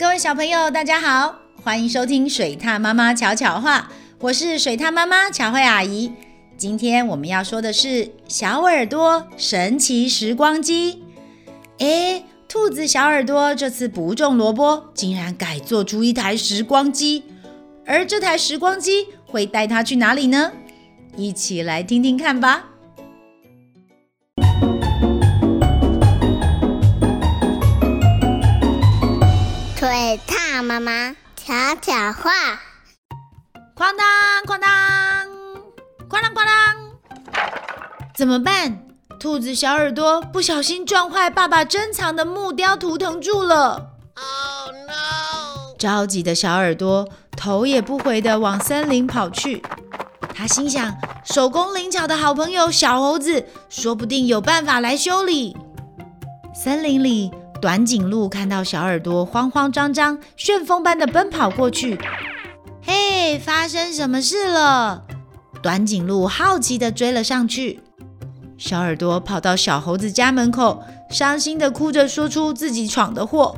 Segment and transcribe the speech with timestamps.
[0.00, 3.90] 各位小朋友，大家好，欢迎收听水獭妈妈巧巧话，
[4.20, 6.10] 我是水獭妈妈巧慧阿姨。
[6.56, 11.04] 今天我们要说的是小耳朵神奇时光机。
[11.80, 17.24] 诶，兔子小耳朵这次不种萝卜，竟然改做出一台时光机，
[17.84, 20.52] 而这台时光机会带它去哪里呢？
[21.14, 22.69] 一起来听听看吧。
[29.80, 32.30] 水獭妈妈巧巧话，
[33.74, 35.26] 哐当哐当，
[36.06, 36.76] 哐当哐当，
[38.14, 38.82] 怎么办？
[39.18, 43.92] 兔子小耳朵不小心撞坏爸爸珍藏的木雕图腾柱了。
[44.16, 45.74] Oh no！
[45.78, 49.62] 着急的小耳朵头也不回地往森林跑去。
[50.34, 55.56] 他心想，手工灵巧的好朋友小猴子说不定有办法来修理。
[56.54, 57.30] 森林里。
[57.60, 61.98] 短颈鹿看到小耳朵慌慌张张、旋风般的奔跑过去，
[62.82, 65.04] 嘿，发生什么事了？
[65.62, 67.80] 短颈鹿好奇的追了上去。
[68.56, 73.54] 小耳朵跑到小猴子家门口，伤心的哭着说出自己闯的祸。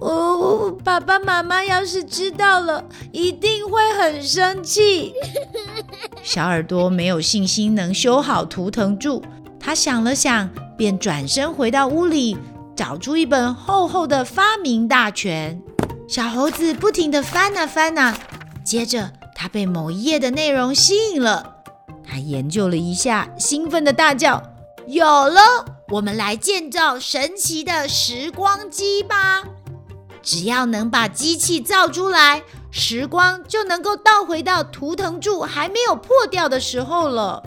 [0.00, 5.12] 哦，爸爸妈妈要是知道了，一定会很生气。
[6.22, 9.20] 小耳朵没有信心能修好图腾柱，
[9.58, 12.36] 他想了想，便转身回到屋里。
[12.80, 15.60] 找出一本厚厚的发明大全，
[16.08, 18.18] 小猴子不停地翻啊翻啊，
[18.64, 21.56] 接着他被某一页的内容吸引了，
[22.02, 24.42] 他研究了一下，兴奋地大叫
[24.88, 25.42] ：“有了！
[25.90, 29.42] 我们来建造神奇的时光机吧！
[30.22, 37.42] 只要能把机器造出来，时光就能够倒回到图腾柱还没有破掉的时候了。”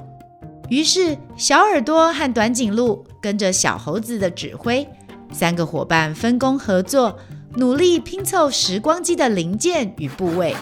[0.70, 4.88] 于是，小耳朵和短颈鹿跟着小猴子的指挥。
[5.34, 7.18] 三个伙伴分工合作，
[7.56, 10.56] 努力拼凑时光机的零件与部位。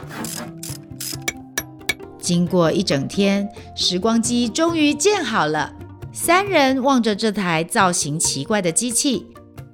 [2.20, 5.74] 经过一整天，时光机终于建好了。
[6.14, 9.28] 三人望着这台造型奇怪的机器，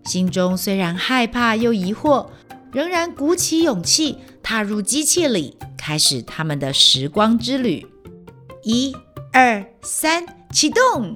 [0.06, 2.28] 心中虽然害怕又疑惑，
[2.72, 7.86] 仍然鼓起勇气踏入机器里，开始他们的时光之旅。
[8.64, 8.96] 一、
[9.32, 11.16] 二、三，启动！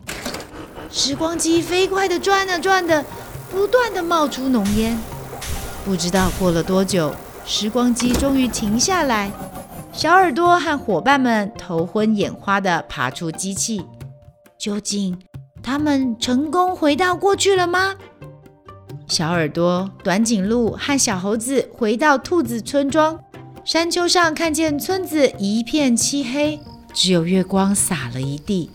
[0.92, 3.06] 时光机飞快地转啊转的。
[3.52, 4.98] 不断地冒出浓烟，
[5.84, 7.14] 不知道过了多久，
[7.46, 9.32] 时光机终于停下来。
[9.92, 13.86] 小耳朵和伙伴们头昏眼花地爬出机器，
[14.58, 15.20] 究竟
[15.62, 17.96] 他们成功回到过去了吗？
[19.06, 23.20] 小耳朵、短颈鹿和小猴子回到兔子村庄，
[23.66, 26.58] 山丘上看见村子一片漆黑，
[26.94, 28.72] 只有月光洒了一地。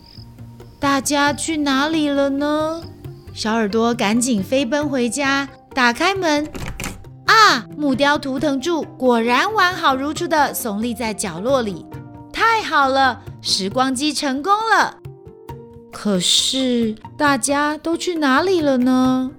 [0.79, 2.83] 大家去哪里了呢？
[3.37, 6.43] 小耳朵赶紧飞奔回家，打开门，
[7.27, 7.63] 啊！
[7.77, 11.85] 木雕图腾柱果然完好如初地耸立在角落里，
[12.33, 14.97] 太好了，时光机成功了。
[15.93, 19.29] 可是大家都去哪里了呢？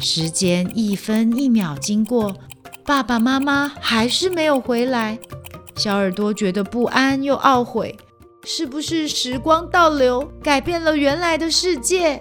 [0.00, 2.34] 时间一分一秒经过，
[2.84, 5.16] 爸爸妈妈还是没有回来。
[5.76, 7.96] 小耳朵觉得不安又懊悔，
[8.44, 12.20] 是不是时光倒流，改变了原来的世界？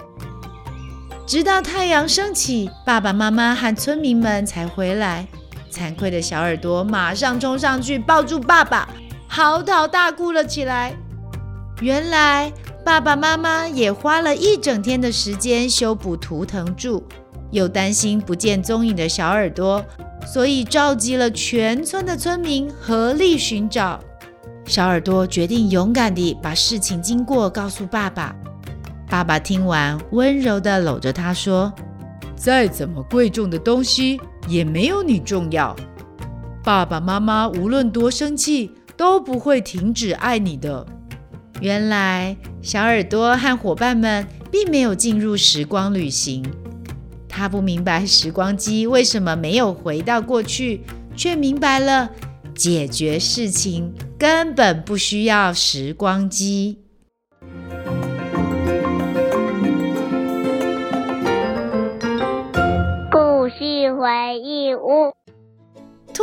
[1.27, 5.27] 直到太阳升起，爸爸妈妈和村民们才回来。
[5.69, 8.87] 惭愧的小耳朵马上冲上去抱住爸爸，
[9.27, 10.95] 嚎啕大哭了起来。
[11.81, 12.51] 原来
[12.85, 17.03] 爸爸妈妈也花了一整天的时间修补图腾柱，
[17.51, 19.85] 又担心不见踪影的小耳朵，
[20.25, 23.99] 所以召集了全村的村民合力寻找。
[24.65, 28.33] 小耳朵决定勇敢地把事情经过告诉爸爸。
[29.09, 31.73] 爸爸听完，温柔地搂着他说
[32.35, 35.73] ：“再怎么贵重的东西，也没有你重要。
[36.61, 40.85] 爸爸妈妈无论多生气，都不会停止爱你的。”
[41.61, 46.45] 原来，小耳朵和伙伴们并没有进入时光旅行。
[47.29, 50.83] 他不明白时光机为什么没有回到过去，
[51.15, 52.09] 却明白了
[52.53, 56.79] 解决事情根本不需要时光机。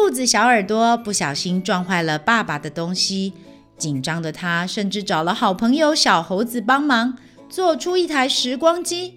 [0.05, 3.33] 兔子小耳朵不小心撞坏了爸爸的东西，
[3.79, 7.17] 紧张的他甚至找了好朋友小猴子帮忙，
[7.49, 9.15] 做出一台时光机。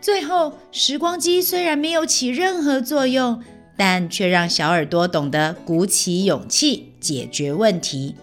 [0.00, 3.42] 最后，时光机虽然没有起任何作用，
[3.76, 8.14] 但却让小耳朵懂得鼓起勇气解决问题。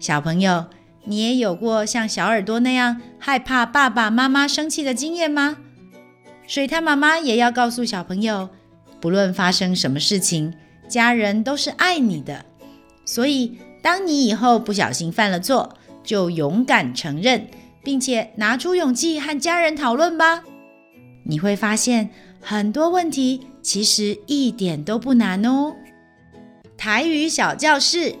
[0.00, 0.64] 小朋友，
[1.04, 5.58] 你也有过像小耳朵那样害怕爸爸妈妈生气的经验吗？
[6.48, 8.48] 水獭妈妈也要告诉小朋友。
[9.00, 10.54] 不论发生什么事情，
[10.88, 12.44] 家人都是爱你的。
[13.04, 17.48] 所以，当你以后不小心犯了错，就勇敢承认，
[17.82, 20.42] 并且拿出勇气和家人讨论吧。
[21.24, 22.10] 你会发现
[22.40, 25.74] 很多问题其实一点都不难哦。
[26.76, 28.14] 台语小教室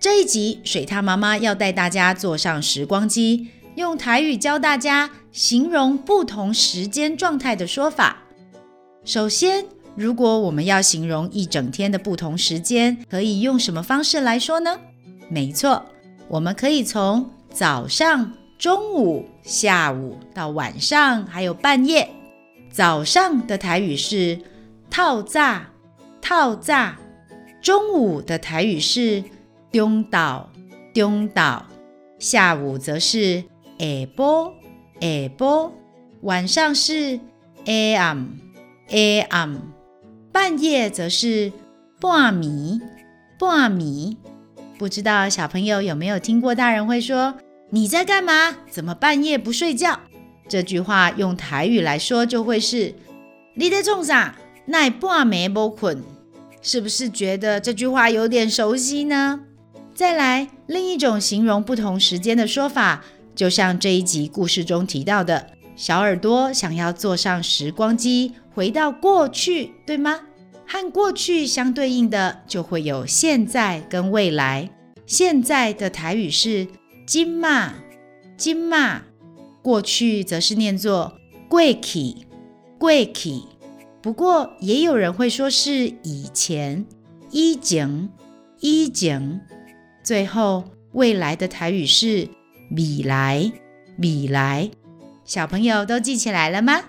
[0.00, 8.24] 这一集，水獭妈妈要带大家坐上时光机，用台语教大家形容不同时间状态的说法。
[9.04, 9.64] 首先，
[9.96, 14.78] 如果我们要形容一整天的不同时间，可以用什么方式来说呢？
[15.28, 15.84] 没错，
[16.28, 18.32] 我们可以从早上。
[18.58, 22.08] 中午、下午到晚上，还有半夜。
[22.70, 24.38] 早上的台语是
[24.90, 25.68] “套炸
[26.22, 26.98] 套炸。
[27.60, 29.22] 中午的台语是
[29.70, 30.48] “中岛”，
[30.94, 31.66] 中岛。
[32.18, 33.44] 下午则是
[33.78, 34.50] “下波”，
[35.00, 35.70] 下波。
[36.22, 37.20] 晚上是
[37.66, 38.28] “暗暗”，
[38.88, 39.75] 暗暗。
[40.36, 41.50] 半夜则是
[41.98, 42.78] “半暝”，
[43.40, 44.18] 半暝。
[44.76, 47.38] 不知道小朋友有没有听过大人会说，
[47.70, 48.54] 你在干嘛？
[48.70, 49.98] 怎么半夜不睡觉？
[50.46, 52.94] 这句话用台语来说就会是
[53.56, 54.36] “你在冲啥？
[54.66, 56.04] 那半暝没困？”
[56.60, 59.40] 是不是觉得这句话有点熟悉呢？
[59.94, 63.02] 再来，另一种形容不同时间的说法，
[63.34, 70.20] 就像这一集故事中提到的，小耳朵想要坐上时光机回到过去，对吗？
[70.66, 74.68] 和过去相对应的就会有现在跟未来。
[75.06, 76.66] 现在的台语是。
[77.06, 77.74] 今嘛，
[78.36, 79.02] 今嘛，
[79.62, 81.12] 过去则是念作
[81.48, 82.26] 过去，
[82.80, 83.42] 过去。
[84.02, 86.84] 不过也有人会说是以前，
[87.30, 88.08] 以前，
[88.58, 89.40] 以前。
[90.02, 90.64] 最后，
[90.94, 92.28] 未来的台语是
[92.72, 93.52] 未来，
[93.98, 94.68] 未来。
[95.26, 96.80] 小朋友都记起来了吗？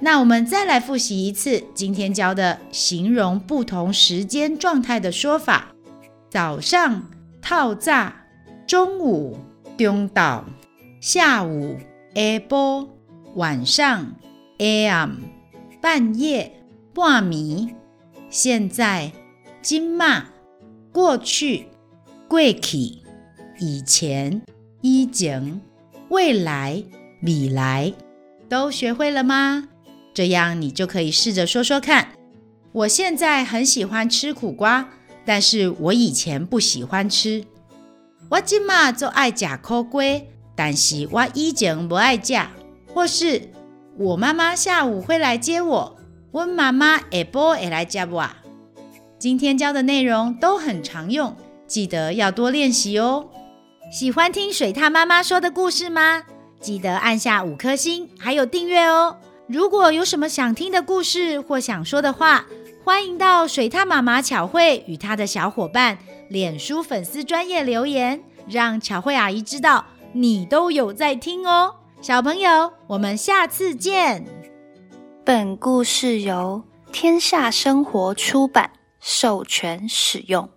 [0.00, 5.68] 那我们再来复习一次今天教的形容不同时间状态的说法：
[6.28, 7.08] 早上
[7.40, 8.26] 套炸，
[8.66, 9.38] 中午。
[9.76, 10.44] 中昼，
[11.00, 11.76] 下午
[12.14, 12.86] 下晡，
[13.34, 14.14] 晚上
[14.58, 15.16] AM，，
[15.80, 16.52] 半夜
[16.94, 17.74] 半暝，
[18.30, 19.10] 现在
[19.60, 20.26] 今嘛，
[20.92, 21.66] 过去
[22.28, 23.02] 过去，
[23.58, 24.40] 以前
[24.80, 25.60] 以前，
[26.08, 26.80] 未来
[27.24, 27.90] 米来，
[28.50, 29.70] 都学会了吗？
[30.12, 32.08] 这样你就可以试着说说看。
[32.70, 34.90] 我现在很喜欢吃苦瓜，
[35.24, 37.42] 但是我以前不喜欢吃。
[38.28, 40.02] 我今嘛就爱吃苦瓜，
[40.54, 42.38] 但是我以前不爱吃。
[42.92, 43.48] 或是
[43.96, 45.96] 我妈妈下午会来接我，
[46.30, 48.28] 我妈妈下晡会来接我。
[49.18, 51.34] 今天教的内容都很常用，
[51.66, 53.30] 记得要多练习哦。
[53.90, 56.24] 喜欢听水獭妈妈说的故事吗？
[56.64, 59.18] 记得按下五颗星，还有订阅哦。
[59.46, 62.46] 如果有什么想听的故事或想说的话，
[62.82, 65.98] 欢迎到水獭妈妈巧慧与她的小伙伴
[66.30, 69.84] 脸书粉丝专业留言，让巧慧阿姨知道
[70.14, 71.74] 你都有在听哦。
[72.00, 74.24] 小朋友，我们下次见。
[75.22, 78.70] 本故事由天下生活出版
[79.00, 80.48] 授权使用。